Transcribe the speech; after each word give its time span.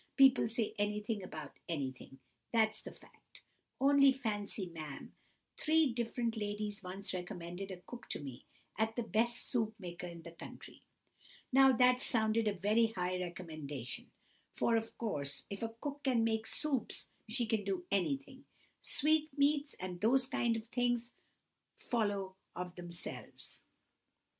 People 0.17 0.49
say 0.49 0.73
anything 0.79 1.21
about 1.21 1.57
anything, 1.69 2.17
that's 2.51 2.81
the 2.81 2.91
fact! 2.91 3.43
Only 3.79 4.11
fancy, 4.11 4.65
ma'am, 4.65 5.13
three 5.59 5.93
different 5.93 6.35
ladies 6.35 6.81
once 6.81 7.13
recommended 7.13 7.69
a 7.69 7.81
cook 7.85 8.09
to 8.09 8.19
me 8.19 8.47
as 8.79 8.89
the 8.95 9.03
best 9.03 9.47
soup 9.47 9.75
maker 9.77 10.07
in 10.07 10.23
the 10.23 10.31
country. 10.31 10.81
Now 11.53 11.71
that 11.77 12.01
sounded 12.01 12.47
a 12.47 12.57
very 12.57 12.87
high 12.87 13.19
recommendation, 13.21 14.09
for, 14.55 14.75
of 14.75 14.97
course, 14.97 15.45
if 15.51 15.61
a 15.61 15.75
cook 15.81 16.01
can 16.03 16.23
make 16.23 16.47
soups, 16.47 17.09
she 17.29 17.45
can 17.45 17.63
do 17.63 17.85
anything—sweetmeats 17.91 19.75
and 19.75 20.01
those 20.01 20.25
kind 20.25 20.57
of 20.57 20.67
things 20.69 21.11
follow 21.77 22.37
of 22.55 22.73
themselves. 22.73 23.61